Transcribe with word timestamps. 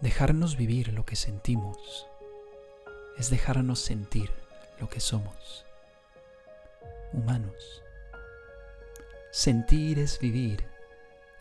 Dejarnos 0.00 0.56
vivir 0.56 0.94
lo 0.94 1.04
que 1.04 1.14
sentimos 1.14 2.06
es 3.18 3.28
dejarnos 3.28 3.80
sentir 3.80 4.30
lo 4.80 4.88
que 4.88 4.98
somos, 4.98 5.66
humanos. 7.12 7.82
Sentir 9.30 9.98
es 9.98 10.18
vivir 10.18 10.64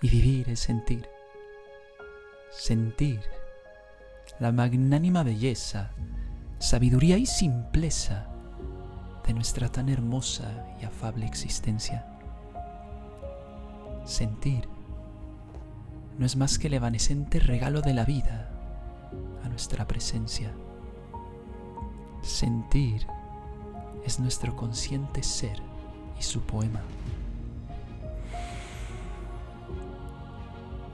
y 0.02 0.10
vivir 0.10 0.50
es 0.50 0.60
sentir. 0.60 1.08
Sentir 2.52 3.22
la 4.40 4.52
magnánima 4.52 5.24
belleza, 5.24 5.92
sabiduría 6.58 7.18
y 7.18 7.26
simpleza 7.26 8.28
de 9.26 9.34
nuestra 9.34 9.72
tan 9.72 9.88
hermosa 9.88 10.68
y 10.82 10.84
afable 10.84 11.26
existencia. 11.26 12.06
Sentir 14.04 14.68
no 16.20 16.26
es 16.26 16.36
más 16.36 16.60
que 16.60 16.68
el 16.68 16.74
evanescente 16.74 17.40
regalo 17.40 17.82
de 17.82 17.94
la 17.94 18.04
vida 18.04 18.50
a 19.42 19.48
nuestra 19.48 19.88
presencia. 19.88 20.52
Sentir 22.22 23.08
es 24.06 24.20
nuestro 24.20 24.54
consciente 24.58 25.24
ser 25.24 25.62
y 26.20 26.22
su 26.22 26.42
poema. 26.42 26.82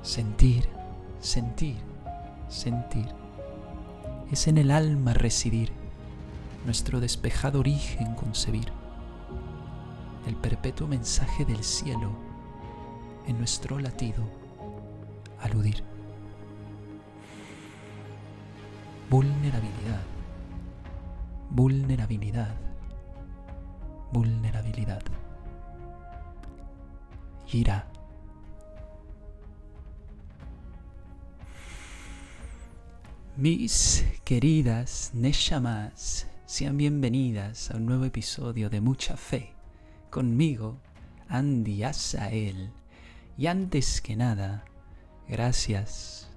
Sentir, 0.04 0.70
sentir, 1.20 1.78
sentir. 2.48 3.08
Es 4.32 4.48
en 4.48 4.60
el 4.60 4.70
alma 4.70 5.16
residir, 5.16 5.72
nuestro 6.66 7.00
despejado 7.00 7.62
origen 7.62 8.14
concebir, 8.14 8.72
el 10.28 10.36
perpetuo 10.36 10.88
mensaje 10.88 11.46
del 11.46 11.64
cielo 11.64 12.12
en 13.26 13.40
nuestro 13.40 13.80
latido 13.80 14.45
aludir. 15.46 15.84
Vulnerabilidad, 19.10 20.02
vulnerabilidad, 21.52 22.56
vulnerabilidad. 24.12 25.04
Ira. 27.52 27.88
Mis 33.38 34.06
queridas 34.24 35.12
Neshamas, 35.14 36.28
sean 36.46 36.78
bienvenidas 36.78 37.70
a 37.70 37.78
un 37.78 37.86
nuevo 37.86 38.06
episodio 38.06 38.70
de 38.70 38.82
Mucha 38.82 39.16
Fe. 39.16 39.54
Conmigo, 40.10 40.80
Andy 41.28 41.84
Asael. 41.84 42.72
Y 43.38 43.48
antes 43.48 44.02
que 44.02 44.16
nada, 44.16 44.64
Gracias, 45.28 46.30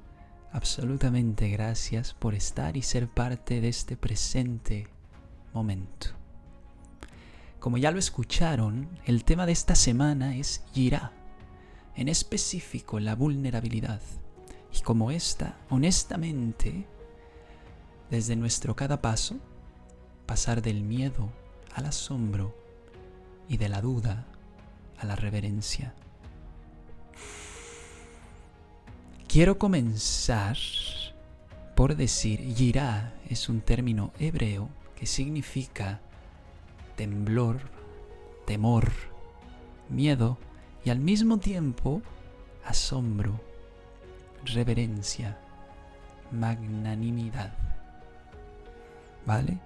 absolutamente 0.50 1.50
gracias 1.50 2.14
por 2.14 2.34
estar 2.34 2.74
y 2.76 2.82
ser 2.82 3.06
parte 3.06 3.60
de 3.60 3.68
este 3.68 3.98
presente 3.98 4.88
momento. 5.52 6.08
Como 7.60 7.76
ya 7.76 7.90
lo 7.90 7.98
escucharon, 7.98 8.88
el 9.04 9.24
tema 9.24 9.44
de 9.44 9.52
esta 9.52 9.74
semana 9.74 10.36
es 10.36 10.64
Yirá, 10.72 11.12
en 11.96 12.08
específico 12.08 12.98
la 12.98 13.14
vulnerabilidad. 13.14 14.00
Y 14.72 14.80
como 14.80 15.10
esta, 15.10 15.58
honestamente, 15.68 16.86
desde 18.10 18.36
nuestro 18.36 18.74
cada 18.74 19.02
paso, 19.02 19.36
pasar 20.24 20.62
del 20.62 20.82
miedo 20.82 21.30
al 21.74 21.86
asombro 21.86 22.56
y 23.48 23.58
de 23.58 23.68
la 23.68 23.82
duda 23.82 24.26
a 24.98 25.04
la 25.04 25.14
reverencia. 25.14 25.94
Quiero 29.38 29.56
comenzar 29.56 30.56
por 31.76 31.94
decir, 31.94 32.40
Yirá 32.56 33.14
es 33.30 33.48
un 33.48 33.60
término 33.60 34.10
hebreo 34.18 34.68
que 34.96 35.06
significa 35.06 36.00
temblor, 36.96 37.60
temor, 38.46 38.90
miedo 39.88 40.38
y 40.84 40.90
al 40.90 40.98
mismo 40.98 41.38
tiempo 41.38 42.02
asombro, 42.64 43.40
reverencia, 44.44 45.38
magnanimidad. 46.32 47.54
¿Vale? 49.24 49.60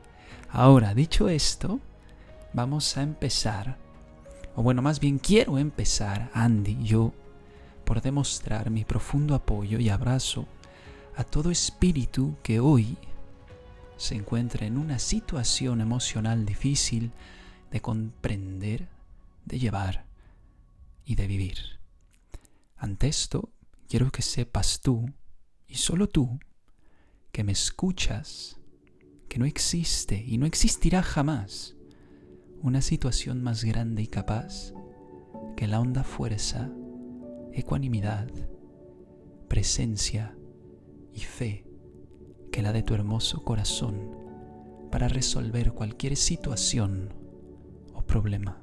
Ahora, 0.51 0.93
dicho 0.93 1.31
esto, 1.31 1.81
vamos 2.53 2.99
a 2.99 3.03
empezar, 3.03 3.79
o 4.55 4.63
bueno, 4.63 4.83
más 4.83 5.01
bien 5.01 5.19
quiero 5.19 5.57
empezar, 5.57 6.29
Andy, 6.35 6.77
yo, 6.85 7.15
por 7.85 8.01
demostrar 8.01 8.71
mi 8.71 8.85
profundo 8.85 9.35
apoyo 9.35 9.79
y 9.79 9.89
abrazo 9.89 10.47
a 11.17 11.25
todo 11.25 11.51
espíritu 11.51 12.37
que 12.43 12.61
hoy 12.61 12.97
se 13.97 14.15
encuentra 14.15 14.67
en 14.67 14.79
una 14.79 14.99
situación 14.99 15.81
emocional 15.81 16.45
difícil 16.45 17.13
de 17.71 17.81
comprender, 17.81 18.89
de 19.45 19.59
llevar 19.59 20.05
y 21.05 21.15
de 21.15 21.27
vivir. 21.27 21.59
Ante 22.77 23.09
esto, 23.09 23.51
quiero 23.89 24.11
que 24.11 24.23
sepas 24.23 24.81
tú, 24.81 25.13
y 25.69 25.77
solo 25.77 26.09
tú, 26.09 26.39
que 27.31 27.45
me 27.45 27.53
escuchas, 27.53 28.59
que 29.29 29.39
no 29.39 29.47
existe 29.47 30.23
y 30.27 30.37
no 30.37 30.47
existirá 30.47 31.03
jamás 31.03 31.77
una 32.61 32.83
situación 32.83 33.43
más 33.43 33.65
grande 33.65 34.03
y 34.03 34.07
capaz 34.07 34.73
que 35.57 35.67
la 35.67 35.81
honda 35.81 36.05
fuerza 36.05 36.71
ecuanimidad, 37.53 38.29
presencia 39.49 40.37
y 41.13 41.21
fe 41.21 41.67
que 42.51 42.63
la 42.63 42.73
de 42.73 42.83
tu 42.83 42.95
hermoso 42.95 43.45
corazón 43.45 44.11
para 44.91 45.09
resolver 45.09 45.73
cualquier 45.73 46.17
situación 46.17 47.15
o 47.95 48.03
problema. 48.03 48.63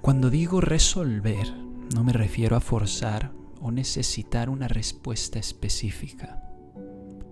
Cuando 0.00 0.28
digo 0.28 0.60
resolver, 0.60 1.50
no 1.94 2.04
me 2.04 2.12
refiero 2.12 2.56
a 2.56 2.60
forzar 2.60 3.32
o 3.60 3.70
necesitar 3.70 4.50
una 4.50 4.68
respuesta 4.68 5.38
específica, 5.38 6.42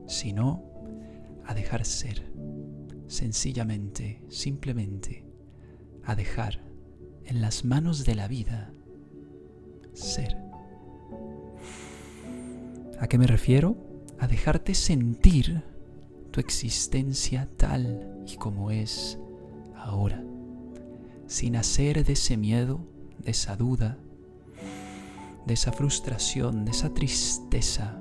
sino 0.07 0.65
a 1.45 1.53
dejar 1.53 1.85
ser, 1.85 2.33
sencillamente, 3.07 4.23
simplemente, 4.29 5.27
a 6.05 6.15
dejar 6.15 6.63
en 7.25 7.43
las 7.43 7.65
manos 7.65 8.05
de 8.05 8.15
la 8.15 8.29
vida 8.29 8.73
ser. 9.93 10.37
¿A 12.99 13.07
qué 13.09 13.19
me 13.19 13.27
refiero? 13.27 13.77
A 14.19 14.27
dejarte 14.27 14.75
sentir 14.75 15.63
tu 16.31 16.41
existencia 16.41 17.49
tal 17.57 18.23
y 18.27 18.37
como 18.37 18.71
es 18.71 19.19
ahora, 19.77 20.23
sin 21.27 21.57
hacer 21.57 22.05
de 22.05 22.13
ese 22.13 22.37
miedo, 22.37 22.81
de 23.19 23.33
esa 23.33 23.57
duda, 23.57 23.99
de 25.47 25.55
esa 25.55 25.73
frustración, 25.73 26.65
de 26.65 26.71
esa 26.71 26.95
tristeza, 26.95 28.01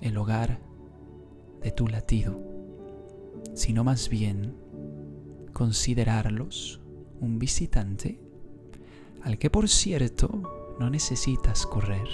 el 0.00 0.16
hogar 0.16 0.60
de 1.60 1.72
tu 1.72 1.88
latido, 1.88 2.40
sino 3.54 3.84
más 3.84 4.08
bien 4.08 4.54
considerarlos 5.52 6.80
un 7.20 7.38
visitante 7.38 8.20
al 9.22 9.38
que 9.38 9.50
por 9.50 9.68
cierto 9.68 10.61
no 10.78 10.90
necesitas 10.90 11.66
correr, 11.66 12.08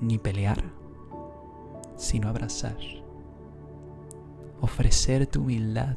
ni 0.00 0.18
pelear, 0.18 0.62
sino 1.96 2.28
abrazar, 2.28 2.78
ofrecer 4.60 5.26
tu 5.26 5.40
humildad, 5.40 5.96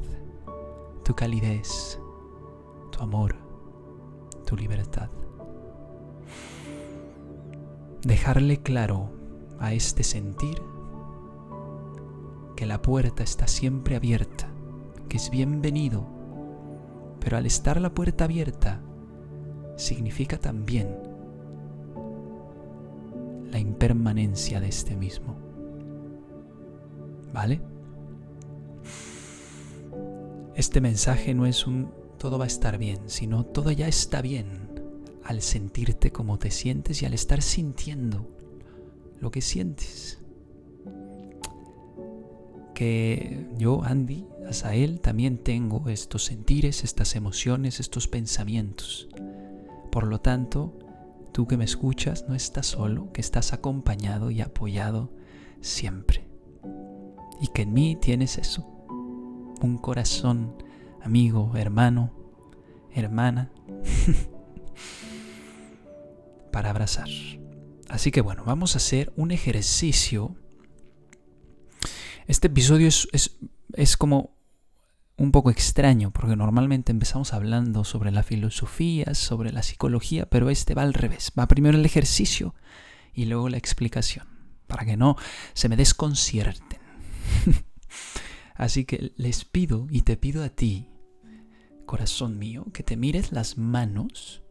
tu 1.04 1.16
calidez, 1.16 2.00
tu 2.92 3.02
amor, 3.02 3.36
tu 4.46 4.56
libertad. 4.56 5.10
Dejarle 8.04 8.62
claro 8.62 9.10
a 9.60 9.74
este 9.74 10.04
sentir 10.04 10.62
que 12.56 12.66
la 12.66 12.82
puerta 12.82 13.24
está 13.24 13.48
siempre 13.48 13.96
abierta, 13.96 14.48
que 15.10 15.18
es 15.18 15.30
bienvenido, 15.30 16.06
pero 17.20 17.38
al 17.38 17.46
estar 17.46 17.80
la 17.82 17.94
puerta 17.94 18.24
abierta, 18.24 18.82
significa 19.78 20.38
también 20.38 20.90
la 23.50 23.60
impermanencia 23.60 24.60
de 24.60 24.68
este 24.68 24.98
mismo. 24.98 25.38
¿Vale? 27.34 27.62
Este 30.56 30.82
mensaje 30.82 31.34
no 31.34 31.46
es 31.46 31.66
un 31.66 31.90
todo 32.18 32.38
va 32.40 32.46
a 32.46 32.48
estar 32.48 32.78
bien, 32.78 33.00
sino 33.06 33.46
todo 33.46 33.72
ya 33.72 33.88
está 33.88 34.22
bien 34.22 34.68
al 35.24 35.42
sentirte 35.42 36.12
como 36.12 36.40
te 36.40 36.52
sientes 36.52 37.02
y 37.02 37.06
al 37.06 37.14
estar 37.14 37.42
sintiendo 37.42 38.28
lo 39.20 39.30
que 39.30 39.42
sientes. 39.42 40.20
Que 42.74 43.48
yo, 43.58 43.84
Andy, 43.84 44.26
él 44.72 45.00
también 45.02 45.38
tengo 45.38 45.90
estos 45.90 46.24
sentires, 46.26 46.84
estas 46.84 47.16
emociones, 47.16 47.80
estos 47.80 48.08
pensamientos. 48.08 49.10
Por 49.92 50.08
lo 50.08 50.20
tanto, 50.20 50.78
tú 51.32 51.48
que 51.48 51.58
me 51.58 51.66
escuchas 51.66 52.26
no 52.28 52.36
estás 52.36 52.68
solo, 52.68 53.12
que 53.12 53.22
estás 53.22 53.54
acompañado 53.54 54.32
y 54.32 54.42
apoyado 54.42 55.12
siempre. 55.62 56.28
Y 57.40 57.48
que 57.48 57.64
en 57.64 57.74
mí 57.74 57.96
tienes 57.96 58.38
eso, 58.38 58.68
un 59.62 59.78
corazón 59.78 60.56
amigo, 61.02 61.54
hermano, 61.56 62.14
hermana, 62.94 63.52
para 66.52 66.70
abrazar. 66.70 67.08
Así 67.90 68.12
que 68.12 68.22
bueno, 68.22 68.44
vamos 68.46 68.76
a 68.76 68.78
hacer 68.78 69.14
un 69.16 69.32
ejercicio. 69.32 70.36
Este 72.28 72.48
episodio 72.48 72.88
es, 72.88 73.08
es, 73.14 73.38
es 73.74 73.96
como 73.96 74.37
un 75.18 75.32
poco 75.32 75.50
extraño, 75.50 76.12
porque 76.12 76.36
normalmente 76.36 76.92
empezamos 76.92 77.34
hablando 77.34 77.84
sobre 77.84 78.12
la 78.12 78.24
filosofía, 78.24 79.16
sobre 79.16 79.52
la 79.52 79.64
psicología, 79.64 80.28
pero 80.30 80.50
este 80.50 80.76
va 80.76 80.84
al 80.84 80.94
revés. 80.94 81.32
Va 81.38 81.48
primero 81.48 81.78
el 81.78 81.86
ejercicio 81.86 82.54
y 83.14 83.26
luego 83.26 83.50
la 83.50 83.58
explicación, 83.58 84.28
para 84.68 84.86
que 84.86 84.96
no 84.96 85.18
se 85.54 85.70
me 85.70 85.76
desconcierten. 85.76 86.80
Así 88.56 88.86
que 88.86 89.14
les 89.18 89.44
pido 89.44 89.88
y 89.90 90.04
te 90.04 90.18
pido 90.18 90.44
a 90.44 90.50
ti, 90.50 90.90
corazón 91.86 92.38
mío, 92.38 92.66
que 92.72 92.84
te 92.84 92.96
mires 92.96 93.32
las 93.32 93.58
manos, 93.58 94.44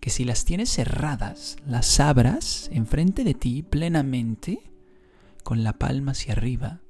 que 0.00 0.08
si 0.08 0.24
las 0.24 0.46
tienes 0.46 0.70
cerradas, 0.70 1.56
las 1.66 2.00
abras 2.00 2.70
enfrente 2.72 3.24
de 3.24 3.34
ti 3.34 3.62
plenamente, 3.62 4.60
con 5.42 5.64
la 5.64 5.74
palma 5.74 6.12
hacia 6.12 6.32
arriba, 6.32 6.80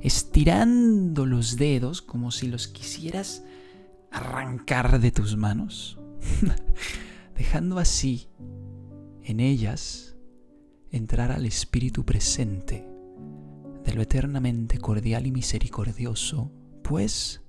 estirando 0.00 1.26
los 1.26 1.56
dedos 1.56 2.02
como 2.02 2.30
si 2.30 2.48
los 2.48 2.68
quisieras 2.68 3.44
arrancar 4.10 5.00
de 5.00 5.12
tus 5.12 5.36
manos, 5.36 5.98
dejando 7.36 7.78
así 7.78 8.28
en 9.22 9.40
ellas 9.40 10.16
entrar 10.90 11.30
al 11.30 11.46
Espíritu 11.46 12.04
presente 12.04 12.86
de 13.84 13.94
lo 13.94 14.02
eternamente 14.02 14.78
cordial 14.78 15.26
y 15.26 15.32
misericordioso, 15.32 16.50
pues 16.82 17.42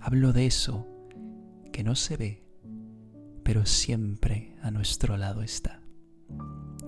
hablo 0.00 0.32
de 0.32 0.46
eso 0.46 0.86
que 1.72 1.82
no 1.82 1.94
se 1.94 2.16
ve, 2.16 2.44
pero 3.42 3.66
siempre 3.66 4.56
a 4.62 4.70
nuestro 4.70 5.16
lado 5.16 5.42
está. 5.42 5.82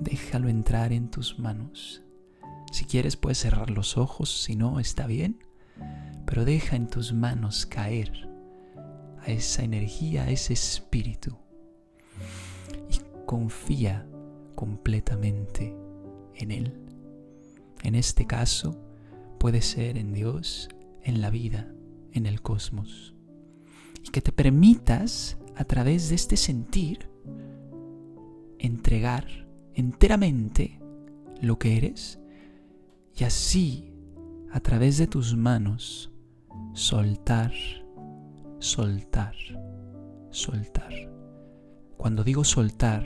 Déjalo 0.00 0.48
entrar 0.48 0.92
en 0.92 1.10
tus 1.10 1.38
manos 1.38 2.02
si 2.70 2.84
quieres 2.84 3.16
puedes 3.16 3.38
cerrar 3.38 3.70
los 3.70 3.96
ojos, 3.96 4.42
si 4.42 4.56
no 4.56 4.80
está 4.80 5.06
bien, 5.06 5.44
pero 6.24 6.44
deja 6.44 6.76
en 6.76 6.88
tus 6.88 7.12
manos 7.12 7.66
caer 7.66 8.28
a 9.20 9.26
esa 9.30 9.64
energía, 9.64 10.24
a 10.24 10.30
ese 10.30 10.52
espíritu 10.52 11.36
y 12.88 13.00
confía 13.26 14.06
completamente 14.54 15.76
en 16.34 16.50
Él. 16.52 16.80
En 17.82 17.94
este 17.94 18.26
caso 18.26 18.80
puede 19.38 19.62
ser 19.62 19.96
en 19.96 20.12
Dios, 20.12 20.68
en 21.02 21.20
la 21.20 21.30
vida, 21.30 21.72
en 22.12 22.26
el 22.26 22.40
cosmos. 22.42 23.14
Y 24.04 24.10
que 24.10 24.22
te 24.22 24.32
permitas 24.32 25.38
a 25.56 25.64
través 25.64 26.08
de 26.08 26.14
este 26.14 26.36
sentir 26.36 27.10
entregar 28.58 29.48
enteramente 29.74 30.78
lo 31.40 31.58
que 31.58 31.76
eres 31.76 32.19
y 33.16 33.24
así, 33.24 33.92
a 34.52 34.60
través 34.60 34.98
de 34.98 35.06
tus 35.06 35.36
manos, 35.36 36.10
soltar, 36.72 37.52
soltar, 38.58 39.34
soltar. 40.30 40.92
Cuando 41.96 42.24
digo 42.24 42.44
soltar, 42.44 43.04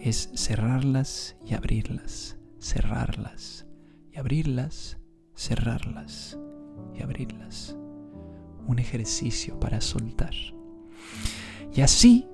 es 0.00 0.30
cerrarlas 0.34 1.36
y 1.44 1.54
abrirlas, 1.54 2.38
cerrarlas 2.58 3.66
y 4.12 4.18
abrirlas, 4.18 4.98
cerrarlas 5.34 6.38
y 6.94 7.02
abrirlas. 7.02 7.76
Un 8.66 8.78
ejercicio 8.78 9.58
para 9.60 9.80
soltar. 9.80 10.34
Y 11.74 11.82
así, 11.82 12.26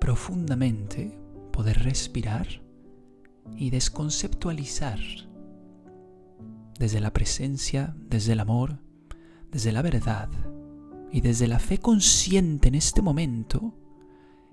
profundamente, 0.00 1.18
poder 1.52 1.82
respirar 1.84 2.46
y 3.56 3.70
desconceptualizar 3.70 4.98
desde 6.78 7.00
la 7.00 7.12
presencia, 7.12 7.94
desde 7.98 8.32
el 8.32 8.40
amor, 8.40 8.78
desde 9.50 9.72
la 9.72 9.82
verdad 9.82 10.28
y 11.10 11.20
desde 11.20 11.48
la 11.48 11.58
fe 11.58 11.78
consciente 11.78 12.68
en 12.68 12.74
este 12.74 13.02
momento, 13.02 13.74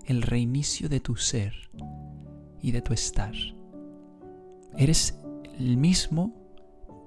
el 0.06 0.22
reinicio 0.22 0.89
de 0.89 1.00
tu 1.00 1.16
ser 1.16 1.54
y 2.62 2.72
de 2.72 2.81
tu 2.81 2.94
estar. 2.94 3.33
Eres 4.77 5.19
el 5.57 5.77
mismo, 5.77 6.33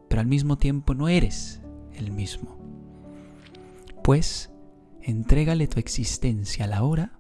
pero 0.09 0.20
al 0.20 0.26
mismo 0.26 0.56
tiempo 0.56 0.94
no 0.94 1.09
eres 1.09 1.61
el 1.94 2.12
mismo. 2.12 2.56
Pues, 4.03 4.50
entrégale 5.03 5.67
tu 5.67 5.81
existencia 5.81 6.65
a 6.65 6.69
la 6.69 6.82
hora 6.82 7.19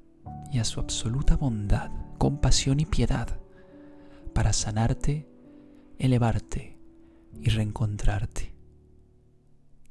y 0.52 0.58
a 0.58 0.64
su 0.64 0.80
absoluta 0.80 1.36
bondad, 1.36 1.90
compasión 2.18 2.80
y 2.80 2.86
piedad 2.86 3.40
para 4.32 4.52
sanarte, 4.52 5.28
elevarte 5.98 6.77
y 7.42 7.50
reencontrarte. 7.50 8.54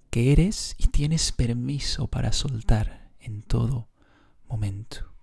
Que 0.09 0.31
eres 0.31 0.75
y 0.77 0.87
tienes 0.87 1.31
permiso 1.31 2.07
para 2.07 2.31
soltar 2.31 3.09
en 3.19 3.41
todo 3.41 3.87
momento. 4.47 5.13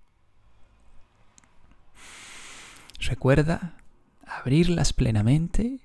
Recuerda 3.00 3.76
abrirlas 4.26 4.92
plenamente, 4.92 5.80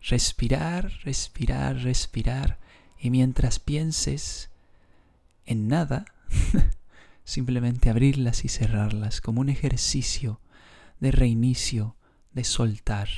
respirar, 0.00 0.90
respirar, 1.04 1.76
respirar 1.76 2.58
y 2.98 3.10
mientras 3.10 3.58
pienses 3.58 4.50
en 5.44 5.68
nada, 5.68 6.04
simplemente 7.24 7.90
abrirlas 7.90 8.44
y 8.44 8.48
cerrarlas 8.48 9.20
como 9.20 9.40
un 9.40 9.48
ejercicio 9.48 10.40
de 11.00 11.10
reinicio, 11.10 11.96
de 12.32 12.44
soltar, 12.44 13.08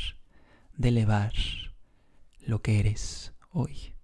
de 0.76 0.88
elevar 0.88 1.32
lo 2.46 2.62
que 2.62 2.78
eres 2.80 3.32
hoy. 3.50 3.94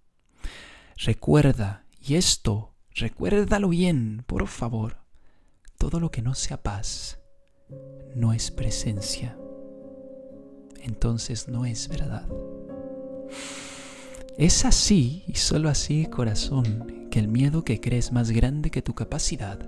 Recuerda, 0.97 1.85
y 1.99 2.15
esto, 2.15 2.75
recuérdalo 2.93 3.69
bien, 3.69 4.23
por 4.27 4.47
favor, 4.47 4.97
todo 5.77 5.99
lo 5.99 6.11
que 6.11 6.21
no 6.21 6.35
sea 6.35 6.61
paz 6.61 7.19
no 8.15 8.33
es 8.33 8.51
presencia. 8.51 9.37
Entonces 10.81 11.47
no 11.47 11.65
es 11.65 11.87
verdad. 11.87 12.27
Es 14.37 14.65
así 14.65 15.23
y 15.27 15.35
solo 15.35 15.69
así, 15.69 16.05
corazón, 16.05 17.07
que 17.11 17.19
el 17.19 17.27
miedo 17.27 17.63
que 17.63 17.79
crees 17.79 18.11
más 18.11 18.31
grande 18.31 18.71
que 18.71 18.81
tu 18.81 18.93
capacidad 18.93 19.59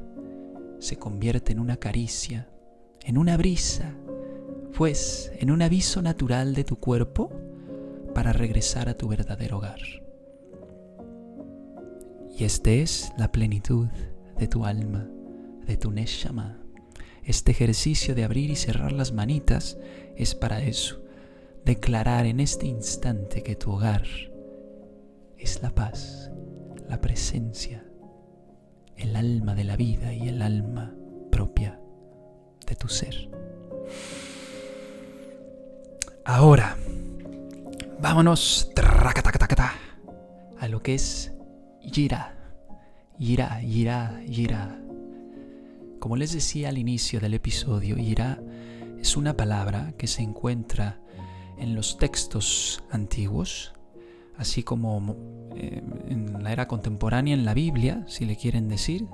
se 0.79 0.97
convierte 0.97 1.51
en 1.51 1.59
una 1.59 1.77
caricia, 1.77 2.49
en 3.03 3.17
una 3.17 3.37
brisa, 3.37 3.95
pues 4.75 5.31
en 5.37 5.51
un 5.51 5.61
aviso 5.61 6.01
natural 6.01 6.55
de 6.55 6.63
tu 6.63 6.77
cuerpo 6.77 7.31
para 8.13 8.33
regresar 8.33 8.89
a 8.89 8.97
tu 8.97 9.07
verdadero 9.07 9.57
hogar. 9.57 9.79
Y 12.37 12.45
este 12.45 12.81
es 12.81 13.11
la 13.17 13.31
plenitud 13.31 13.87
de 14.37 14.47
tu 14.47 14.65
alma, 14.65 15.07
de 15.65 15.77
tu 15.77 15.91
Neshama. 15.91 16.59
Este 17.23 17.51
ejercicio 17.51 18.15
de 18.15 18.23
abrir 18.23 18.49
y 18.49 18.55
cerrar 18.55 18.91
las 18.91 19.13
manitas 19.13 19.77
es 20.15 20.35
para 20.35 20.61
eso, 20.63 21.03
declarar 21.63 22.25
en 22.25 22.39
este 22.39 22.67
instante 22.67 23.43
que 23.43 23.55
tu 23.55 23.71
hogar 23.71 24.03
es 25.37 25.61
la 25.61 25.69
paz, 25.69 26.31
la 26.89 26.99
presencia, 26.99 27.85
el 28.97 29.15
alma 29.15 29.55
de 29.55 29.63
la 29.63 29.75
vida 29.75 30.13
y 30.13 30.27
el 30.27 30.41
alma 30.41 30.95
propia 31.31 31.79
de 32.65 32.75
tu 32.75 32.87
ser. 32.87 33.29
Ahora, 36.25 36.77
Vámonos 38.03 38.69
a 40.59 40.67
lo 40.67 40.83
que 40.83 40.93
es 40.93 41.31
Yira. 41.81 42.35
Yira, 43.17 43.61
Yira, 43.61 44.21
Yira. 44.25 44.77
Como 45.99 46.17
les 46.17 46.33
decía 46.33 46.67
al 46.67 46.77
inicio 46.77 47.21
del 47.21 47.33
episodio, 47.33 47.95
Yira 47.95 48.43
es 48.99 49.15
una 49.15 49.37
palabra 49.37 49.93
que 49.97 50.07
se 50.07 50.21
encuentra 50.21 50.99
en 51.57 51.75
los 51.75 51.97
textos 51.97 52.83
antiguos, 52.91 53.71
así 54.37 54.63
como 54.63 55.15
eh, 55.55 55.81
en 56.09 56.43
la 56.43 56.51
era 56.51 56.67
contemporánea 56.67 57.33
en 57.33 57.45
la 57.45 57.53
Biblia, 57.53 58.03
si 58.09 58.25
le 58.25 58.35
quieren 58.35 58.67
decir. 58.67 59.07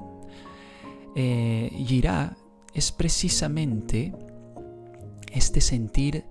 Eh, 1.15 1.69
es 2.73 2.91
precisamente 2.91 4.15
este 5.31 5.61
sentir 5.61 6.25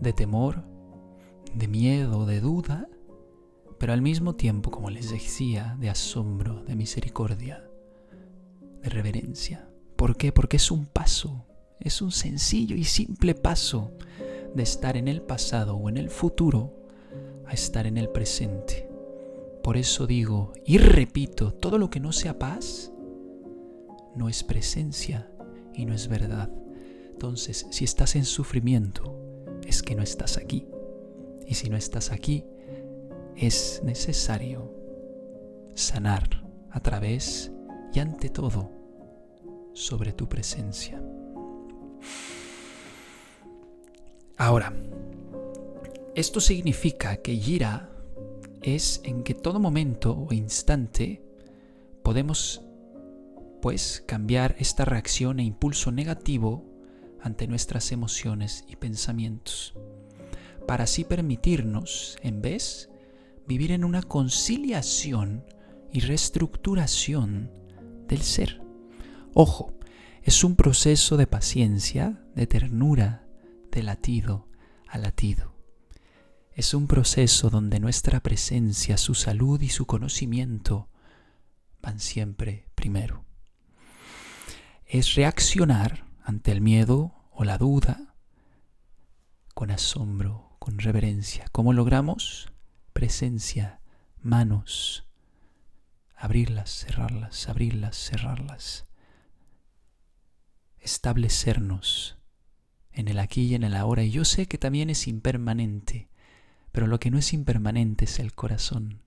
de 0.00 0.14
temor, 0.14 0.71
de 1.54 1.68
miedo, 1.68 2.26
de 2.26 2.40
duda, 2.40 2.88
pero 3.78 3.92
al 3.92 4.02
mismo 4.02 4.34
tiempo, 4.36 4.70
como 4.70 4.90
les 4.90 5.10
decía, 5.10 5.76
de 5.80 5.90
asombro, 5.90 6.62
de 6.64 6.76
misericordia, 6.76 7.68
de 8.80 8.88
reverencia. 8.88 9.68
¿Por 9.96 10.16
qué? 10.16 10.32
Porque 10.32 10.56
es 10.56 10.70
un 10.70 10.86
paso, 10.86 11.46
Es 11.80 12.00
un 12.00 12.12
sencillo 12.12 12.76
y 12.76 12.84
simple 12.84 13.34
paso 13.34 13.90
de 14.54 14.62
estar 14.62 14.96
en 14.96 15.08
el 15.08 15.20
pasado 15.20 15.74
o 15.74 15.88
en 15.88 15.96
el 15.96 16.10
futuro 16.10 16.72
a 17.44 17.52
estar 17.52 17.88
en 17.88 17.98
el 17.98 18.08
presente. 18.08 18.88
Por 19.64 19.76
eso 19.76 20.06
digo 20.06 20.52
y 20.64 20.78
repito, 20.78 21.52
todo 21.52 21.78
lo 21.78 21.90
que 21.90 21.98
no 21.98 22.12
sea 22.12 22.38
paz 22.38 22.92
no 24.14 24.28
es 24.28 24.44
presencia 24.44 25.28
y 25.74 25.84
no 25.84 25.92
es 25.92 26.06
verdad. 26.06 26.50
Entonces, 27.10 27.66
si 27.70 27.84
estás 27.84 28.14
en 28.14 28.24
sufrimiento, 28.24 29.18
es 29.66 29.82
que 29.82 29.94
no 29.94 30.02
estás 30.02 30.36
aquí. 30.36 30.66
Y 31.46 31.54
si 31.54 31.68
no 31.68 31.76
estás 31.76 32.12
aquí, 32.12 32.44
es 33.36 33.80
necesario 33.84 34.72
sanar 35.74 36.28
a 36.70 36.80
través 36.80 37.52
y 37.92 38.00
ante 38.00 38.28
todo 38.28 38.70
sobre 39.72 40.12
tu 40.12 40.28
presencia. 40.28 41.02
Ahora, 44.36 44.74
esto 46.14 46.40
significa 46.40 47.16
que 47.18 47.36
Gira 47.36 47.90
es 48.62 49.00
en 49.04 49.22
que 49.22 49.34
todo 49.34 49.60
momento 49.60 50.16
o 50.16 50.32
instante 50.32 51.22
podemos 52.02 52.62
pues 53.60 54.02
cambiar 54.06 54.56
esta 54.58 54.84
reacción 54.84 55.38
e 55.38 55.44
impulso 55.44 55.92
negativo 55.92 56.64
ante 57.20 57.46
nuestras 57.46 57.92
emociones 57.92 58.64
y 58.66 58.76
pensamientos, 58.76 59.74
para 60.66 60.84
así 60.84 61.04
permitirnos, 61.04 62.16
en 62.22 62.42
vez, 62.42 62.90
vivir 63.46 63.72
en 63.72 63.84
una 63.84 64.02
conciliación 64.02 65.44
y 65.92 66.00
reestructuración 66.00 67.50
del 68.08 68.22
ser. 68.22 68.62
Ojo, 69.34 69.74
es 70.22 70.44
un 70.44 70.56
proceso 70.56 71.16
de 71.16 71.26
paciencia, 71.26 72.24
de 72.34 72.46
ternura, 72.46 73.26
de 73.70 73.82
latido 73.82 74.48
a 74.88 74.98
latido. 74.98 75.54
Es 76.52 76.74
un 76.74 76.86
proceso 76.86 77.50
donde 77.50 77.80
nuestra 77.80 78.20
presencia, 78.20 78.98
su 78.98 79.14
salud 79.14 79.60
y 79.62 79.68
su 79.68 79.86
conocimiento 79.86 80.88
van 81.80 81.98
siempre 81.98 82.68
primero 82.74 83.24
es 84.92 85.14
reaccionar 85.14 86.04
ante 86.22 86.52
el 86.52 86.60
miedo 86.60 87.14
o 87.30 87.44
la 87.44 87.56
duda 87.56 88.14
con 89.54 89.70
asombro, 89.70 90.51
con 90.62 90.78
reverencia. 90.78 91.44
¿Cómo 91.50 91.72
logramos? 91.72 92.52
Presencia, 92.92 93.80
manos, 94.20 95.08
abrirlas, 96.14 96.70
cerrarlas, 96.70 97.48
abrirlas, 97.48 97.96
cerrarlas. 97.96 98.86
Establecernos 100.78 102.16
en 102.92 103.08
el 103.08 103.18
aquí 103.18 103.42
y 103.42 103.54
en 103.56 103.64
el 103.64 103.74
ahora. 103.74 104.04
Y 104.04 104.12
yo 104.12 104.24
sé 104.24 104.46
que 104.46 104.56
también 104.56 104.88
es 104.88 105.08
impermanente, 105.08 106.08
pero 106.70 106.86
lo 106.86 107.00
que 107.00 107.10
no 107.10 107.18
es 107.18 107.32
impermanente 107.32 108.04
es 108.04 108.20
el 108.20 108.32
corazón. 108.32 109.02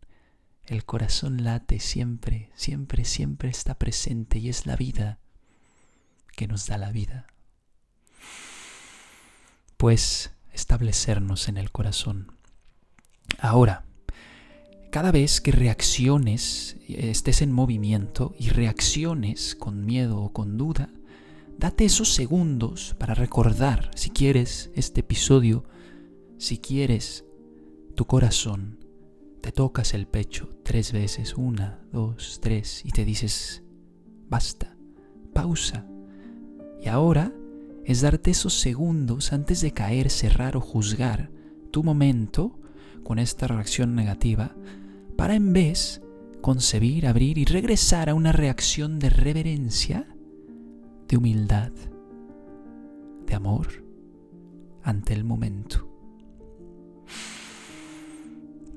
El 0.65 0.83
corazón 0.83 1.45
late 1.45 1.79
siempre, 1.79 2.51
siempre, 2.55 3.05
siempre 3.05 3.47
está 3.47 3.79
presente 3.79 4.39
y 4.39 4.49
es 4.49 4.65
la 4.65 4.75
vida 4.75 5.19
que 6.35 6.47
nos 6.47 6.67
da 6.67 6.77
la 6.77 6.91
vida. 6.91 7.27
Pues 9.77 10.34
establecernos 10.55 11.49
en 11.49 11.57
el 11.57 11.71
corazón. 11.71 12.31
Ahora, 13.39 13.85
cada 14.89 15.11
vez 15.11 15.41
que 15.41 15.51
reacciones, 15.51 16.77
estés 16.87 17.41
en 17.41 17.51
movimiento 17.51 18.33
y 18.39 18.49
reacciones 18.49 19.55
con 19.55 19.85
miedo 19.85 20.21
o 20.21 20.31
con 20.31 20.57
duda, 20.57 20.89
date 21.57 21.85
esos 21.85 22.13
segundos 22.13 22.95
para 22.97 23.13
recordar, 23.13 23.91
si 23.95 24.09
quieres, 24.09 24.71
este 24.73 25.01
episodio, 25.01 25.65
si 26.37 26.57
quieres, 26.59 27.25
tu 27.95 28.05
corazón, 28.05 28.79
te 29.41 29.51
tocas 29.51 29.93
el 29.93 30.07
pecho 30.07 30.49
tres 30.63 30.91
veces, 30.91 31.35
una, 31.35 31.79
dos, 31.91 32.39
tres, 32.41 32.83
y 32.85 32.91
te 32.91 33.05
dices, 33.05 33.63
basta, 34.27 34.75
pausa, 35.33 35.85
y 36.81 36.87
ahora 36.87 37.33
es 37.85 38.01
darte 38.01 38.31
esos 38.31 38.59
segundos 38.59 39.31
antes 39.31 39.61
de 39.61 39.71
caer, 39.71 40.09
cerrar 40.09 40.57
o 40.57 40.61
juzgar 40.61 41.29
tu 41.71 41.83
momento 41.83 42.59
con 43.03 43.19
esta 43.19 43.47
reacción 43.47 43.95
negativa 43.95 44.55
para 45.15 45.35
en 45.35 45.53
vez 45.53 46.01
concebir, 46.41 47.07
abrir 47.07 47.37
y 47.37 47.45
regresar 47.45 48.09
a 48.09 48.15
una 48.15 48.31
reacción 48.31 48.99
de 48.99 49.09
reverencia, 49.09 50.07
de 51.07 51.17
humildad, 51.17 51.71
de 53.25 53.35
amor 53.35 53.67
ante 54.83 55.13
el 55.13 55.23
momento. 55.23 55.89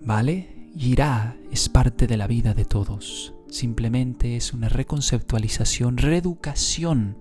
¿Vale? 0.04 0.70
Irá 0.76 1.36
es 1.50 1.68
parte 1.68 2.06
de 2.06 2.16
la 2.16 2.26
vida 2.26 2.54
de 2.54 2.64
todos. 2.64 3.34
Simplemente 3.48 4.36
es 4.36 4.52
una 4.52 4.68
reconceptualización, 4.68 5.96
reeducación 5.96 7.16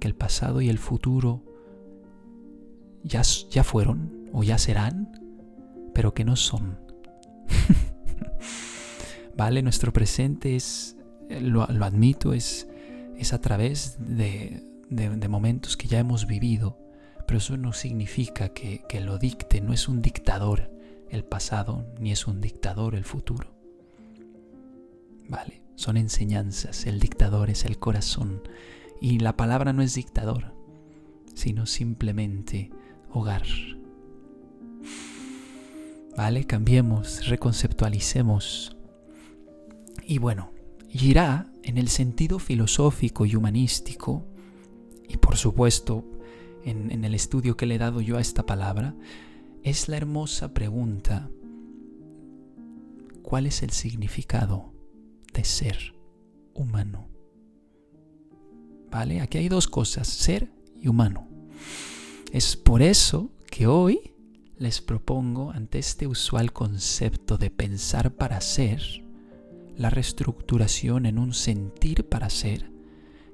que 0.00 0.08
el 0.08 0.16
pasado 0.16 0.60
y 0.60 0.68
el 0.68 0.78
futuro 0.78 1.44
ya, 3.04 3.22
ya 3.22 3.62
fueron 3.62 4.28
o 4.32 4.42
ya 4.42 4.58
serán, 4.58 5.12
pero 5.94 6.14
que 6.14 6.24
no 6.24 6.36
son. 6.36 6.78
¿Vale? 9.36 9.62
Nuestro 9.62 9.92
presente 9.92 10.56
es, 10.56 10.96
lo, 11.40 11.62
admito, 11.62 12.32
es, 12.32 12.68
es 13.16 13.32
a 13.32 13.40
través 13.40 13.96
de, 14.00 14.62
de, 14.88 15.28
momentos 15.28 15.76
que 15.76 15.88
ya 15.88 15.98
hemos 15.98 16.26
vivido, 16.26 16.78
pero 17.26 17.38
eso 17.38 17.56
no 17.56 17.72
significa 17.72 18.50
que, 18.50 18.82
que 18.88 19.00
lo 19.00 19.18
dicte, 19.18 19.60
no 19.60 19.72
es 19.72 19.88
un 19.88 20.02
dictador 20.02 20.70
el 21.08 21.24
pasado, 21.24 21.86
ni 21.98 22.12
es 22.12 22.26
un 22.26 22.40
dictador 22.40 22.94
el 22.94 23.04
futuro. 23.04 23.54
¿Vale? 25.28 25.62
Son 25.76 25.96
enseñanzas, 25.96 26.86
el 26.86 27.00
dictador 27.00 27.50
es 27.50 27.64
el 27.64 27.78
corazón, 27.78 28.42
y 29.00 29.18
la 29.18 29.36
palabra 29.36 29.72
no 29.72 29.82
es 29.82 29.94
dictador, 29.94 30.54
sino 31.34 31.66
simplemente 31.66 32.70
hogar. 33.10 33.44
¿Vale? 36.16 36.44
Cambiemos, 36.44 37.26
reconceptualicemos. 37.28 38.76
Y 40.06 40.18
bueno, 40.18 40.52
irá 40.88 41.50
en 41.62 41.78
el 41.78 41.88
sentido 41.88 42.38
filosófico 42.38 43.24
y 43.24 43.36
humanístico, 43.36 44.26
y 45.08 45.16
por 45.16 45.36
supuesto 45.36 46.04
en, 46.64 46.90
en 46.90 47.04
el 47.04 47.14
estudio 47.14 47.56
que 47.56 47.66
le 47.66 47.76
he 47.76 47.78
dado 47.78 48.00
yo 48.00 48.18
a 48.18 48.20
esta 48.20 48.44
palabra, 48.44 48.94
es 49.62 49.88
la 49.88 49.96
hermosa 49.96 50.52
pregunta, 50.52 51.30
¿cuál 53.22 53.46
es 53.46 53.62
el 53.62 53.70
significado 53.70 54.72
de 55.32 55.44
ser 55.44 55.94
humano? 56.54 57.09
¿Vale? 58.90 59.20
Aquí 59.20 59.38
hay 59.38 59.48
dos 59.48 59.68
cosas, 59.68 60.08
ser 60.08 60.50
y 60.80 60.88
humano. 60.88 61.28
Es 62.32 62.56
por 62.56 62.82
eso 62.82 63.30
que 63.50 63.66
hoy 63.66 64.14
les 64.56 64.80
propongo, 64.80 65.52
ante 65.52 65.78
este 65.78 66.06
usual 66.06 66.52
concepto 66.52 67.38
de 67.38 67.50
pensar 67.50 68.12
para 68.14 68.40
ser, 68.40 68.82
la 69.76 69.88
reestructuración 69.88 71.06
en 71.06 71.18
un 71.18 71.32
sentir 71.32 72.06
para 72.06 72.28
ser 72.28 72.70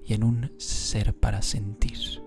y 0.04 0.14
en 0.14 0.22
un 0.22 0.52
ser 0.58 1.14
para 1.14 1.42
sentir. 1.42 2.22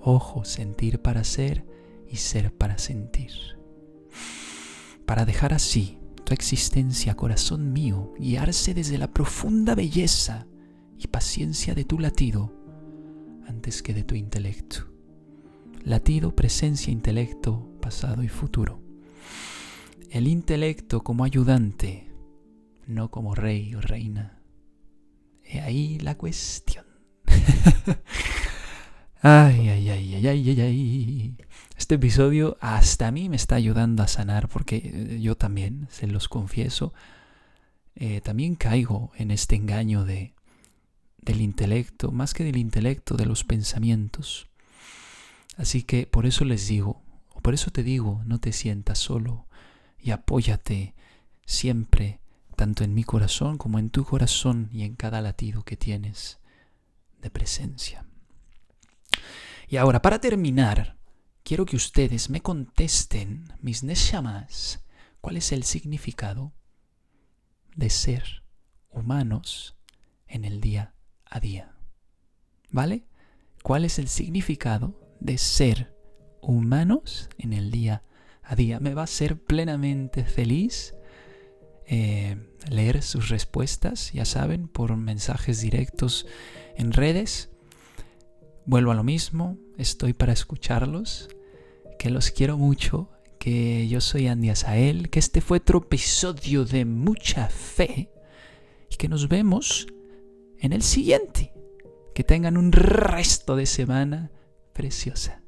Ojo, 0.00 0.44
sentir 0.44 1.02
para 1.02 1.22
ser 1.24 1.66
y 2.08 2.16
ser 2.16 2.56
para 2.56 2.78
sentir. 2.78 3.32
Para 5.04 5.26
dejar 5.26 5.52
así 5.52 5.98
tu 6.24 6.32
existencia, 6.32 7.14
corazón 7.14 7.72
mío, 7.74 8.14
guiarse 8.18 8.72
desde 8.72 8.96
la 8.96 9.12
profunda 9.12 9.74
belleza 9.74 10.46
y 10.98 11.08
paciencia 11.08 11.74
de 11.74 11.84
tu 11.84 11.98
latido 11.98 12.52
antes 13.46 13.82
que 13.82 13.94
de 13.94 14.04
tu 14.04 14.14
intelecto. 14.14 14.86
Latido, 15.84 16.34
presencia, 16.34 16.92
intelecto, 16.92 17.68
pasado 17.80 18.22
y 18.22 18.28
futuro. 18.28 18.80
El 20.10 20.28
intelecto 20.28 21.02
como 21.02 21.24
ayudante, 21.24 22.08
no 22.86 23.10
como 23.10 23.34
rey 23.34 23.74
o 23.74 23.80
reina. 23.80 24.40
He 25.42 25.60
ahí 25.60 25.98
la 25.98 26.16
cuestión. 26.16 26.86
ay, 29.20 29.68
ay, 29.68 29.90
ay, 29.90 30.14
ay, 30.14 30.26
ay, 30.26 30.50
ay, 30.50 30.60
ay. 30.60 31.36
Este 31.76 31.96
episodio 31.96 32.56
hasta 32.60 33.08
a 33.08 33.10
mí 33.10 33.28
me 33.28 33.36
está 33.36 33.56
ayudando 33.56 34.02
a 34.02 34.08
sanar 34.08 34.48
porque 34.48 34.76
eh, 34.76 35.20
yo 35.20 35.36
también, 35.36 35.88
se 35.90 36.06
los 36.06 36.28
confieso, 36.28 36.94
eh, 37.96 38.20
también 38.22 38.54
caigo 38.54 39.12
en 39.16 39.30
este 39.30 39.56
engaño 39.56 40.04
de 40.04 40.34
del 41.24 41.40
intelecto, 41.40 42.12
más 42.12 42.34
que 42.34 42.44
del 42.44 42.56
intelecto, 42.56 43.16
de 43.16 43.26
los 43.26 43.44
pensamientos. 43.44 44.48
Así 45.56 45.82
que 45.82 46.06
por 46.06 46.26
eso 46.26 46.44
les 46.44 46.68
digo, 46.68 47.02
o 47.30 47.40
por 47.40 47.54
eso 47.54 47.70
te 47.70 47.82
digo, 47.82 48.22
no 48.26 48.40
te 48.40 48.52
sientas 48.52 48.98
solo 48.98 49.46
y 49.98 50.10
apóyate 50.10 50.94
siempre, 51.46 52.20
tanto 52.56 52.84
en 52.84 52.94
mi 52.94 53.04
corazón 53.04 53.58
como 53.58 53.78
en 53.78 53.90
tu 53.90 54.04
corazón 54.04 54.68
y 54.72 54.84
en 54.84 54.96
cada 54.96 55.20
latido 55.20 55.64
que 55.64 55.76
tienes 55.76 56.38
de 57.20 57.30
presencia. 57.30 58.04
Y 59.68 59.76
ahora, 59.76 60.02
para 60.02 60.20
terminar, 60.20 60.96
quiero 61.42 61.64
que 61.64 61.76
ustedes 61.76 62.30
me 62.30 62.42
contesten, 62.42 63.52
mis 63.60 63.82
neshamas, 63.82 64.84
cuál 65.20 65.36
es 65.36 65.52
el 65.52 65.64
significado 65.64 66.52
de 67.74 67.90
ser 67.90 68.42
humanos 68.90 69.76
en 70.28 70.44
el 70.44 70.60
día 70.60 70.93
a 71.34 71.40
día. 71.40 71.74
¿Vale? 72.70 73.04
¿Cuál 73.62 73.84
es 73.84 73.98
el 73.98 74.08
significado 74.08 74.98
de 75.20 75.36
ser 75.36 75.94
humanos 76.40 77.28
en 77.38 77.52
el 77.52 77.70
día 77.70 78.02
a 78.42 78.54
día? 78.54 78.78
Me 78.78 78.94
va 78.94 79.02
a 79.02 79.08
ser 79.08 79.42
plenamente 79.42 80.24
feliz 80.24 80.94
eh, 81.86 82.36
leer 82.70 83.02
sus 83.02 83.28
respuestas, 83.28 84.12
ya 84.12 84.24
saben, 84.24 84.68
por 84.68 84.96
mensajes 84.96 85.60
directos 85.60 86.26
en 86.76 86.92
redes. 86.92 87.50
Vuelvo 88.64 88.92
a 88.92 88.94
lo 88.94 89.04
mismo, 89.04 89.58
estoy 89.76 90.14
para 90.14 90.32
escucharlos, 90.32 91.28
que 91.98 92.10
los 92.10 92.30
quiero 92.30 92.56
mucho, 92.56 93.10
que 93.38 93.88
yo 93.88 94.00
soy 94.00 94.28
Andy 94.28 94.50
Asael, 94.50 95.10
que 95.10 95.18
este 95.18 95.40
fue 95.40 95.58
otro 95.58 95.80
episodio 95.80 96.64
de 96.64 96.84
mucha 96.84 97.48
fe 97.48 98.10
y 98.88 98.96
que 98.96 99.08
nos 99.08 99.28
vemos 99.28 99.86
en 100.58 100.72
el 100.72 100.82
siguiente. 100.82 101.52
Que 102.14 102.24
tengan 102.24 102.56
un 102.56 102.72
resto 102.72 103.56
de 103.56 103.66
semana 103.66 104.30
preciosa. 104.72 105.43